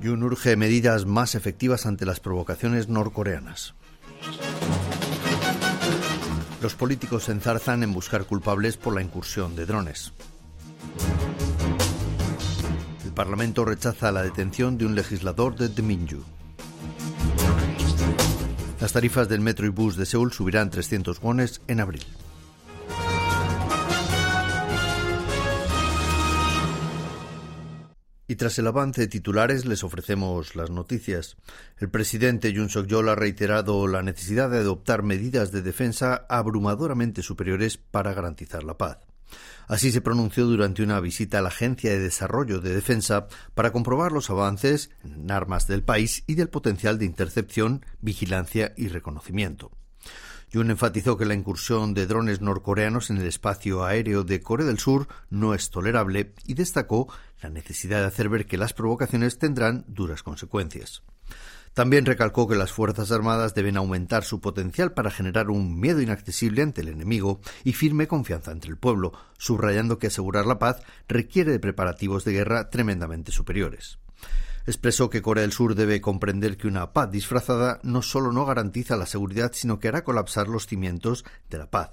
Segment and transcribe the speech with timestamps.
[0.00, 3.74] Yun urge medidas más efectivas ante las provocaciones norcoreanas.
[6.62, 10.12] Los políticos se enzarzan en buscar culpables por la incursión de drones.
[13.04, 16.22] El Parlamento rechaza la detención de un legislador de Deminju.
[18.80, 22.04] Las tarifas del metro y bus de Seúl subirán 300 wones en abril.
[28.30, 31.38] Y tras el avance de titulares les ofrecemos las noticias.
[31.78, 37.78] El presidente Yoon Suk-yeol ha reiterado la necesidad de adoptar medidas de defensa abrumadoramente superiores
[37.78, 38.98] para garantizar la paz.
[39.66, 44.12] Así se pronunció durante una visita a la Agencia de Desarrollo de Defensa para comprobar
[44.12, 49.70] los avances en armas del país y del potencial de intercepción, vigilancia y reconocimiento.
[50.52, 54.78] Jun enfatizó que la incursión de drones norcoreanos en el espacio aéreo de Corea del
[54.78, 59.84] Sur no es tolerable y destacó la necesidad de hacer ver que las provocaciones tendrán
[59.88, 61.02] duras consecuencias.
[61.74, 66.62] También recalcó que las Fuerzas Armadas deben aumentar su potencial para generar un miedo inaccesible
[66.62, 71.52] ante el enemigo y firme confianza entre el pueblo, subrayando que asegurar la paz requiere
[71.52, 73.98] de preparativos de guerra tremendamente superiores
[74.68, 78.98] expresó que Corea del Sur debe comprender que una paz disfrazada no solo no garantiza
[78.98, 81.92] la seguridad, sino que hará colapsar los cimientos de la paz.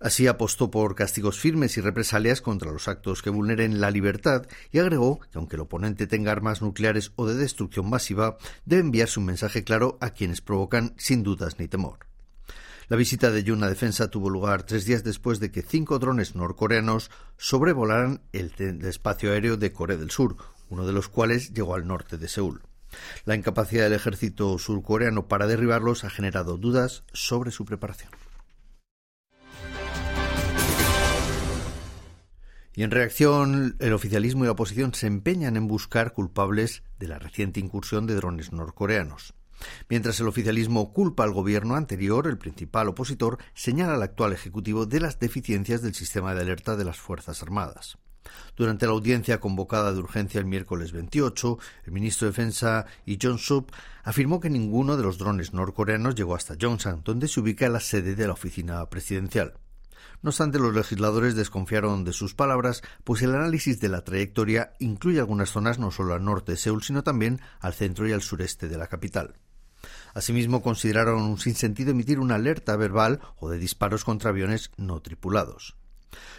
[0.00, 4.80] Así apostó por castigos firmes y represalias contra los actos que vulneren la libertad y
[4.80, 9.26] agregó que aunque el oponente tenga armas nucleares o de destrucción masiva, debe enviarse un
[9.26, 12.00] mensaje claro a quienes provocan sin dudas ni temor.
[12.88, 17.10] La visita de Yuna Defensa tuvo lugar tres días después de que cinco drones norcoreanos
[17.38, 18.52] sobrevolaran el
[18.84, 20.36] espacio aéreo de Corea del Sur,
[20.74, 22.62] uno de los cuales llegó al norte de Seúl.
[23.24, 28.10] La incapacidad del ejército surcoreano para derribarlos ha generado dudas sobre su preparación.
[32.76, 37.20] Y en reacción, el oficialismo y la oposición se empeñan en buscar culpables de la
[37.20, 39.32] reciente incursión de drones norcoreanos.
[39.88, 44.98] Mientras el oficialismo culpa al gobierno anterior, el principal opositor señala al actual ejecutivo de
[44.98, 47.96] las deficiencias del sistema de alerta de las Fuerzas Armadas.
[48.56, 53.70] Durante la audiencia convocada de urgencia el miércoles 28, el ministro de Defensa Lee Jong-suk
[54.02, 58.14] afirmó que ninguno de los drones norcoreanos llegó hasta Yongsan, donde se ubica la sede
[58.14, 59.54] de la oficina presidencial.
[60.22, 65.20] No obstante, los legisladores desconfiaron de sus palabras, pues el análisis de la trayectoria incluye
[65.20, 68.68] algunas zonas no solo al norte de Seúl, sino también al centro y al sureste
[68.68, 69.34] de la capital.
[70.14, 75.76] Asimismo, consideraron un sinsentido emitir una alerta verbal o de disparos contra aviones no tripulados.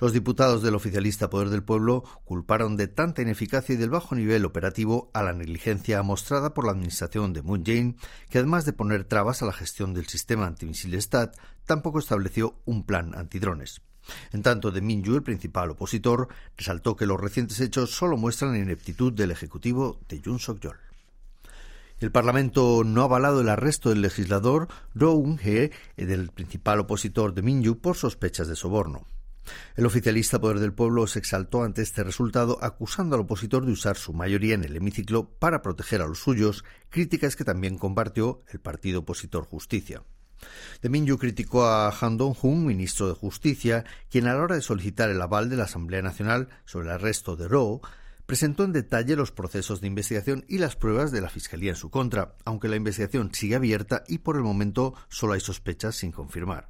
[0.00, 4.44] Los diputados del oficialista Poder del Pueblo culparon de tanta ineficacia y del bajo nivel
[4.44, 7.96] operativo a la negligencia mostrada por la administración de Moon Jae-in,
[8.30, 12.84] que además de poner trabas a la gestión del sistema antimisiles STAT, tampoco estableció un
[12.84, 13.82] plan antidrones.
[14.32, 18.58] En tanto, de Min el principal opositor, resaltó que los recientes hechos solo muestran la
[18.58, 20.76] ineptitud del ejecutivo de Yoon Suk-yeol.
[22.00, 27.42] El Parlamento no ha avalado el arresto del legislador Roh Eun-hye, del principal opositor de
[27.42, 29.06] Minju, por sospechas de soborno.
[29.76, 33.96] El oficialista Poder del Pueblo se exaltó ante este resultado acusando al opositor de usar
[33.96, 38.60] su mayoría en el hemiciclo para proteger a los suyos, críticas que también compartió el
[38.60, 40.02] partido opositor Justicia.
[40.82, 45.10] De Minyu criticó a Han Dong-hun, ministro de Justicia, quien a la hora de solicitar
[45.10, 47.80] el aval de la Asamblea Nacional sobre el arresto de Roh,
[48.26, 51.90] presentó en detalle los procesos de investigación y las pruebas de la Fiscalía en su
[51.90, 56.68] contra, aunque la investigación sigue abierta y por el momento solo hay sospechas sin confirmar.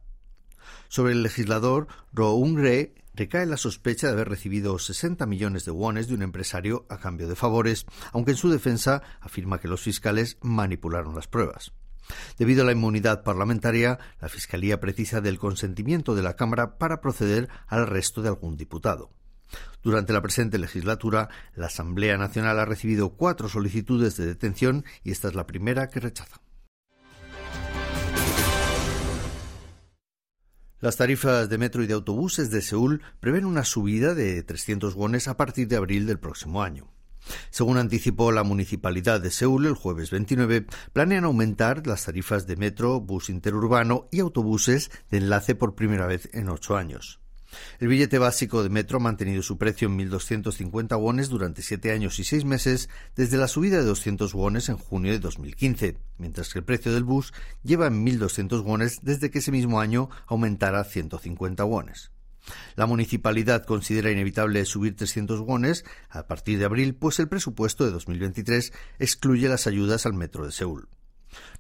[0.89, 6.15] Sobre el legislador Roungre recae la sospecha de haber recibido 60 millones de wones de
[6.15, 11.15] un empresario a cambio de favores, aunque en su defensa afirma que los fiscales manipularon
[11.15, 11.73] las pruebas.
[12.39, 17.49] Debido a la inmunidad parlamentaria, la Fiscalía precisa del consentimiento de la Cámara para proceder
[17.67, 19.11] al arresto de algún diputado.
[19.83, 25.29] Durante la presente legislatura, la Asamblea Nacional ha recibido cuatro solicitudes de detención y esta
[25.29, 26.41] es la primera que rechaza.
[30.81, 35.27] Las tarifas de metro y de autobuses de Seúl prevén una subida de 300 wones
[35.27, 36.87] a partir de abril del próximo año.
[37.51, 43.01] Según anticipó la Municipalidad de Seúl el jueves 29, planean aumentar las tarifas de metro,
[43.01, 47.19] bus interurbano y autobuses de enlace por primera vez en ocho años.
[47.81, 52.19] El billete básico de metro ha mantenido su precio en 1.250 wones durante siete años
[52.19, 56.59] y seis meses desde la subida de 200 wones en junio de 2015, mientras que
[56.59, 61.65] el precio del bus lleva en 1.200 wones desde que ese mismo año aumentara 150
[61.65, 62.11] wones.
[62.77, 67.91] La municipalidad considera inevitable subir 300 wones a partir de abril, pues el presupuesto de
[67.91, 70.89] 2023 excluye las ayudas al metro de Seúl.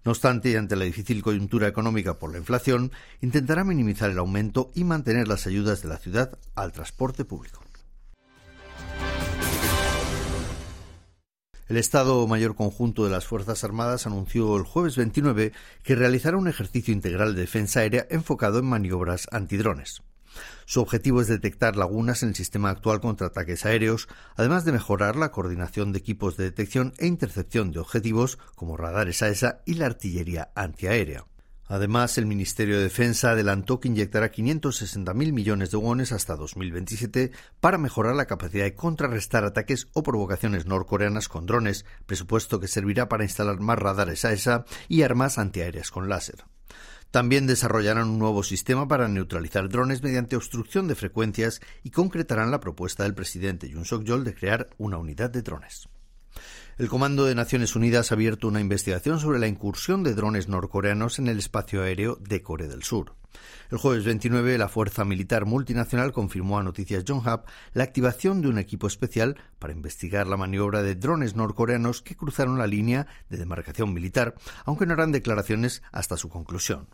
[0.04, 4.84] No obstante, ante la difícil coyuntura económica por la inflación, intentará minimizar el aumento y
[4.84, 7.62] mantener las ayudas de la ciudad al transporte público.
[11.68, 16.48] El Estado Mayor Conjunto de las Fuerzas Armadas anunció el jueves 29 que realizará un
[16.48, 20.00] ejercicio integral de defensa aérea enfocado en maniobras antidrones.
[20.66, 25.16] Su objetivo es detectar lagunas en el sistema actual contra ataques aéreos, además de mejorar
[25.16, 29.86] la coordinación de equipos de detección e intercepción de objetivos como radares AESA y la
[29.86, 31.24] artillería antiaérea.
[31.68, 37.76] Además, el Ministerio de Defensa adelantó que inyectará 560.000 millones de wones hasta 2027 para
[37.76, 43.24] mejorar la capacidad de contrarrestar ataques o provocaciones norcoreanas con drones, presupuesto que servirá para
[43.24, 46.44] instalar más radares AESA y armas antiaéreas con láser.
[47.10, 52.60] También desarrollarán un nuevo sistema para neutralizar drones mediante obstrucción de frecuencias y concretarán la
[52.60, 55.88] propuesta del presidente Yoon Suk-yeol de crear una unidad de drones.
[56.76, 61.18] El Comando de Naciones Unidas ha abierto una investigación sobre la incursión de drones norcoreanos
[61.18, 63.14] en el espacio aéreo de Corea del Sur.
[63.70, 68.58] El jueves 29, la Fuerza Militar Multinacional confirmó a Noticias Yonhap la activación de un
[68.58, 73.92] equipo especial para investigar la maniobra de drones norcoreanos que cruzaron la línea de demarcación
[73.92, 76.88] militar, aunque no harán declaraciones hasta su conclusión.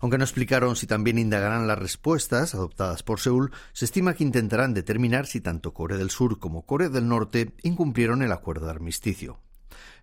[0.00, 4.72] Aunque no explicaron si también indagarán las respuestas adoptadas por Seúl, se estima que intentarán
[4.72, 9.38] determinar si tanto Corea del Sur como Corea del Norte incumplieron el acuerdo de armisticio.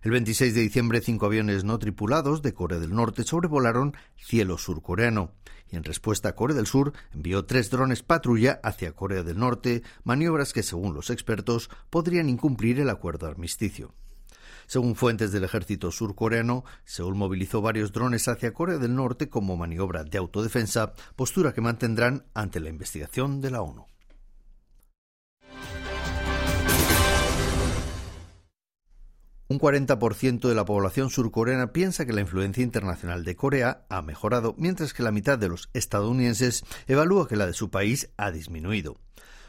[0.02, 5.32] El 26 de diciembre, cinco aviones no tripulados de Corea del Norte sobrevolaron cielo surcoreano
[5.70, 10.52] y en respuesta Corea del Sur envió tres drones patrulla hacia Corea del Norte, maniobras
[10.52, 13.94] que, según los expertos, podrían incumplir el acuerdo armisticio.
[14.66, 20.04] Según fuentes del ejército surcoreano, Seúl movilizó varios drones hacia Corea del Norte como maniobra
[20.04, 23.86] de autodefensa, postura que mantendrán ante la investigación de la ONU.
[29.50, 34.54] Un 40% de la población surcoreana piensa que la influencia internacional de Corea ha mejorado,
[34.58, 39.00] mientras que la mitad de los estadounidenses evalúa que la de su país ha disminuido.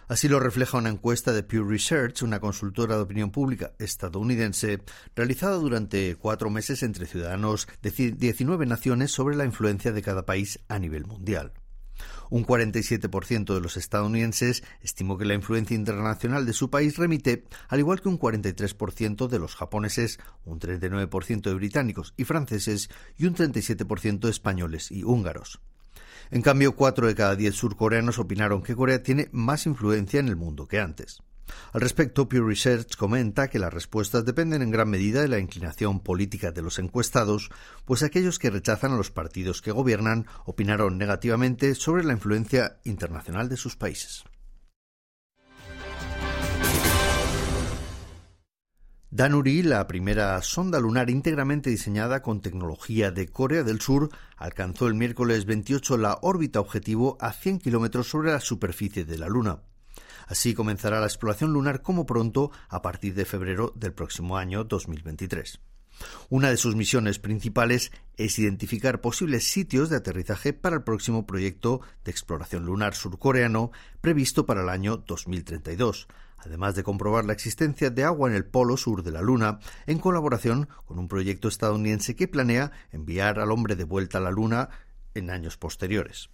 [0.07, 4.81] Así lo refleja una encuesta de Pew Research, una consultora de opinión pública estadounidense,
[5.17, 10.61] realizada durante cuatro meses entre ciudadanos de 19 naciones sobre la influencia de cada país
[10.69, 11.51] a nivel mundial.
[12.29, 17.79] Un 47% de los estadounidenses estimó que la influencia internacional de su país remite, al
[17.79, 23.35] igual que un 43% de los japoneses, un 39% de británicos y franceses y un
[23.35, 25.59] 37% de españoles y húngaros.
[26.31, 30.35] En cambio, cuatro de cada diez surcoreanos opinaron que Corea tiene más influencia en el
[30.35, 31.23] mundo que antes.
[31.73, 35.99] Al respecto, Pew Research comenta que las respuestas dependen en gran medida de la inclinación
[35.99, 37.49] política de los encuestados,
[37.85, 43.49] pues aquellos que rechazan a los partidos que gobiernan opinaron negativamente sobre la influencia internacional
[43.49, 44.23] de sus países.
[49.11, 54.93] Danuri, la primera sonda lunar íntegramente diseñada con tecnología de Corea del Sur, alcanzó el
[54.93, 59.63] miércoles 28 la órbita objetivo a 100 kilómetros sobre la superficie de la Luna.
[60.29, 65.59] Así comenzará la exploración lunar como pronto a partir de febrero del próximo año 2023.
[66.29, 71.81] Una de sus misiones principales es identificar posibles sitios de aterrizaje para el próximo proyecto
[72.05, 73.71] de exploración lunar surcoreano
[74.01, 76.07] previsto para el año 2032
[76.41, 79.99] además de comprobar la existencia de agua en el polo sur de la Luna, en
[79.99, 84.69] colaboración con un proyecto estadounidense que planea enviar al hombre de vuelta a la Luna
[85.15, 86.29] en años posteriores.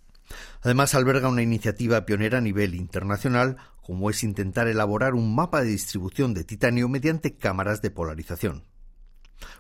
[0.61, 5.69] Además, alberga una iniciativa pionera a nivel internacional, como es intentar elaborar un mapa de
[5.69, 8.63] distribución de titanio mediante cámaras de polarización.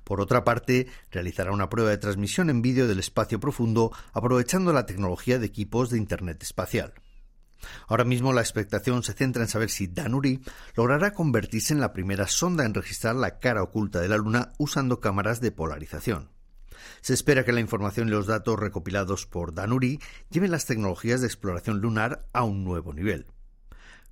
[0.03, 4.87] Por otra parte, realizará una prueba de transmisión en vídeo del espacio profundo aprovechando la
[4.87, 6.95] tecnología de equipos de Internet espacial.
[7.87, 10.41] Ahora mismo la expectación se centra en saber si Danuri
[10.75, 14.99] logrará convertirse en la primera sonda en registrar la cara oculta de la Luna usando
[15.01, 16.31] cámaras de polarización.
[17.01, 19.99] Se espera que la información y los datos recopilados por Danuri
[20.31, 23.27] lleven las tecnologías de exploración lunar a un nuevo nivel.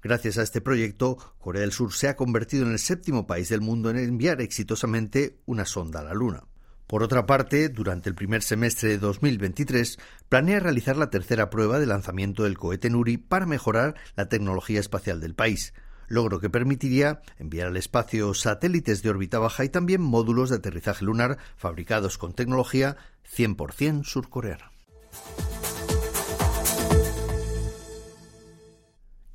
[0.03, 3.61] Gracias a este proyecto, Corea del Sur se ha convertido en el séptimo país del
[3.61, 6.43] mundo en enviar exitosamente una sonda a la Luna.
[6.87, 11.85] Por otra parte, durante el primer semestre de 2023, planea realizar la tercera prueba de
[11.85, 15.73] lanzamiento del cohete Nuri para mejorar la tecnología espacial del país,
[16.09, 21.05] logro que permitiría enviar al espacio satélites de órbita baja y también módulos de aterrizaje
[21.05, 22.97] lunar fabricados con tecnología
[23.33, 24.69] 100% surcoreana.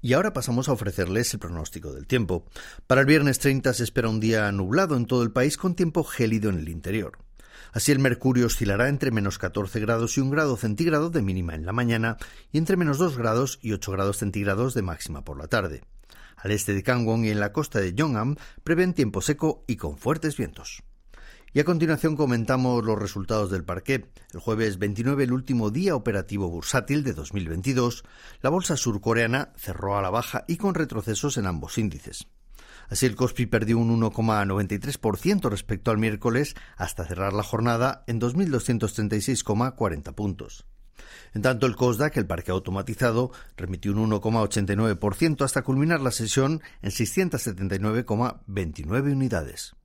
[0.01, 2.45] Y ahora pasamos a ofrecerles el pronóstico del tiempo.
[2.87, 6.05] Para el viernes 30 se espera un día nublado en todo el país con tiempo
[6.05, 7.19] gélido en el interior.
[7.73, 11.67] Así el mercurio oscilará entre menos 14 grados y 1 grado centígrado de mínima en
[11.67, 12.17] la mañana
[12.53, 15.83] y entre menos 2 grados y 8 grados centígrados de máxima por la tarde.
[16.37, 19.99] Al este de Kangwon y en la costa de Yongham prevén tiempo seco y con
[19.99, 20.83] fuertes vientos.
[21.55, 24.11] Y a continuación comentamos los resultados del parqué.
[24.35, 28.05] El jueves 29, el último día operativo bursátil de 2022,
[28.43, 32.29] la bolsa surcoreana cerró a la baja y con retrocesos en ambos índices.
[32.91, 40.15] Así el Kospi perdió un 1,93% respecto al miércoles hasta cerrar la jornada en 2.236,40
[40.15, 40.67] puntos.
[41.33, 46.91] En tanto, el COSDAC, el parque automatizado, remitió un 1,89% hasta culminar la sesión en
[46.91, 49.77] 679,29 unidades.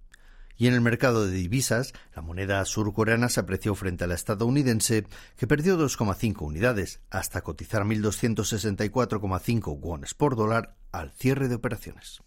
[0.57, 5.05] Y en el mercado de divisas, la moneda surcoreana se apreció frente a la estadounidense,
[5.35, 12.21] que perdió 2,5 unidades, hasta cotizar 1.264,5 wones por dólar al cierre de operaciones.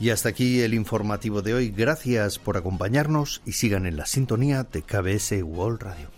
[0.00, 1.70] Y hasta aquí el informativo de hoy.
[1.70, 6.17] Gracias por acompañarnos y sigan en la sintonía de KBS World Radio.